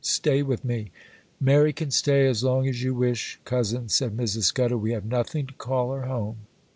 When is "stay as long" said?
1.91-2.67